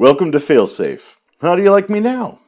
[0.00, 1.16] Welcome to Failsafe.
[1.42, 2.38] How do you like me now?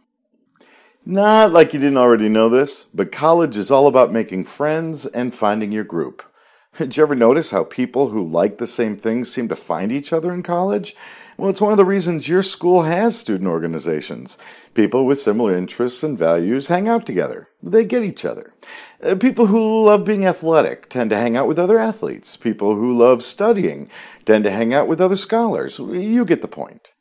[1.05, 5.35] Not like you didn't already know this, but college is all about making friends and
[5.35, 6.23] finding your group.
[6.79, 10.15] Did you ever notice how people who like the same things seem to find each
[10.15, 10.97] other in college?
[11.37, 14.39] Well, it's one of the reasons your school has student organizations.
[14.73, 17.51] People with similar interests and values hang out together.
[17.63, 18.55] They get each other.
[19.03, 22.35] Uh, people who love being athletic tend to hang out with other athletes.
[22.35, 23.91] People who love studying
[24.25, 25.79] tend to hang out with other scholars.
[25.79, 26.93] You get the point.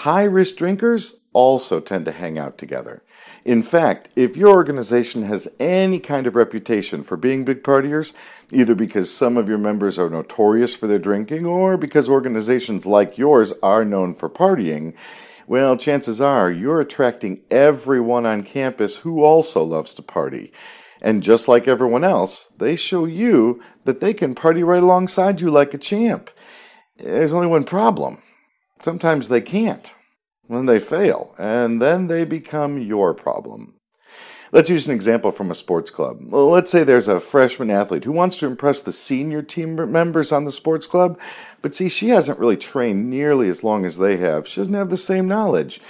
[0.00, 3.02] High risk drinkers also tend to hang out together.
[3.46, 8.12] In fact, if your organization has any kind of reputation for being big partiers,
[8.52, 13.16] either because some of your members are notorious for their drinking or because organizations like
[13.16, 14.92] yours are known for partying,
[15.46, 20.52] well, chances are you're attracting everyone on campus who also loves to party.
[21.00, 25.48] And just like everyone else, they show you that they can party right alongside you
[25.48, 26.28] like a champ.
[26.98, 28.20] There's only one problem
[28.82, 29.92] Sometimes they can't.
[30.48, 33.74] Then they fail, and then they become your problem.
[34.52, 36.18] Let's use an example from a sports club.
[36.32, 40.44] Let's say there's a freshman athlete who wants to impress the senior team members on
[40.44, 41.18] the sports club,
[41.62, 44.46] but see, she hasn't really trained nearly as long as they have.
[44.46, 45.80] She doesn't have the same knowledge.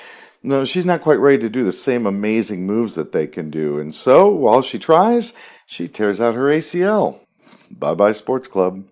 [0.42, 3.78] No, she's not quite ready to do the same amazing moves that they can do.
[3.78, 5.34] And so, while she tries,
[5.66, 7.20] she tears out her ACL.
[7.70, 8.84] Bye bye, sports club.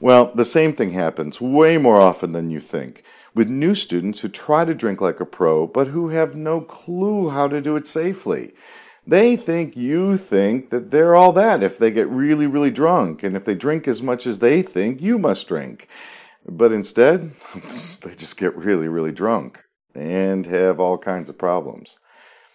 [0.00, 4.28] Well, the same thing happens way more often than you think with new students who
[4.28, 7.86] try to drink like a pro but who have no clue how to do it
[7.86, 8.54] safely.
[9.06, 13.36] They think you think that they're all that if they get really, really drunk, and
[13.36, 15.88] if they drink as much as they think, you must drink.
[16.48, 17.32] But instead,
[18.00, 19.62] they just get really, really drunk
[19.94, 21.98] and have all kinds of problems.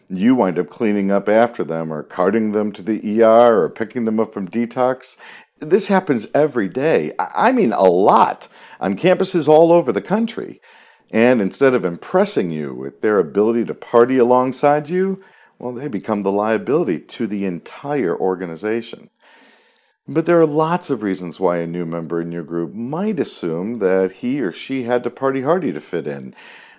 [0.09, 4.05] You wind up cleaning up after them, or carting them to the ER, or picking
[4.05, 5.17] them up from detox,
[5.59, 7.13] this happens every day.
[7.19, 8.47] I mean, a lot
[8.79, 10.61] on campuses all over the country.
[11.11, 15.23] And instead of impressing you with their ability to party alongside you,
[15.57, 19.09] well, they become the liability to the entire organization.
[20.07, 23.79] But there are lots of reasons why a new member in your group might assume
[23.79, 26.33] that he or she had to party hardy to fit in.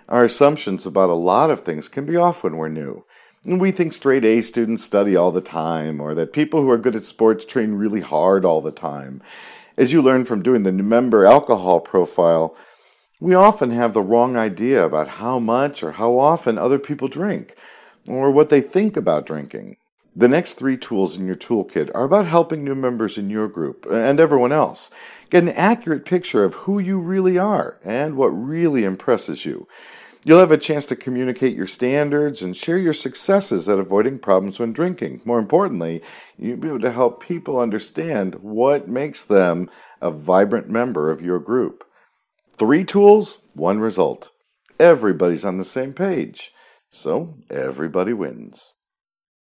[0.09, 3.05] Our assumptions about a lot of things can be off when we're new.
[3.43, 6.95] We think straight A students study all the time, or that people who are good
[6.95, 9.19] at sports train really hard all the time.
[9.75, 12.55] As you learn from doing the new member alcohol profile,
[13.19, 17.55] we often have the wrong idea about how much or how often other people drink,
[18.07, 19.77] or what they think about drinking.
[20.15, 23.87] The next three tools in your toolkit are about helping new members in your group
[23.89, 24.91] and everyone else
[25.31, 29.67] get an accurate picture of who you really are and what really impresses you.
[30.23, 34.59] You'll have a chance to communicate your standards and share your successes at avoiding problems
[34.59, 35.21] when drinking.
[35.25, 36.03] More importantly,
[36.37, 39.67] you'll be able to help people understand what makes them
[39.99, 41.83] a vibrant member of your group.
[42.55, 44.29] Three tools, one result.
[44.79, 46.51] Everybody's on the same page,
[46.91, 48.73] so everybody wins.